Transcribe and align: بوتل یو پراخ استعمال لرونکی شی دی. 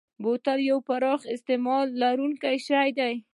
بوتل 0.23 0.59
یو 0.69 0.79
پراخ 0.87 1.21
استعمال 1.35 1.87
لرونکی 2.01 2.57
شی 2.67 2.89
دی. 2.97 3.13